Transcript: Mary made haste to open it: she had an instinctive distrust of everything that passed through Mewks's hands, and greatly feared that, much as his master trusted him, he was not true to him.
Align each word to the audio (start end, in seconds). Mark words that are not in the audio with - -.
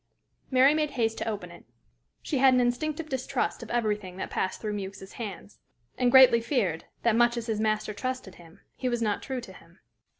Mary 0.49 0.73
made 0.73 0.89
haste 0.89 1.19
to 1.19 1.27
open 1.29 1.51
it: 1.51 1.63
she 2.23 2.39
had 2.39 2.55
an 2.55 2.59
instinctive 2.59 3.07
distrust 3.07 3.61
of 3.61 3.69
everything 3.69 4.17
that 4.17 4.31
passed 4.31 4.59
through 4.59 4.73
Mewks's 4.73 5.13
hands, 5.13 5.59
and 5.95 6.11
greatly 6.11 6.41
feared 6.41 6.85
that, 7.03 7.15
much 7.15 7.37
as 7.37 7.45
his 7.45 7.59
master 7.61 7.93
trusted 7.93 8.33
him, 8.41 8.61
he 8.75 8.89
was 8.89 9.03
not 9.03 9.21
true 9.21 9.41
to 9.41 9.53
him. 9.53 9.77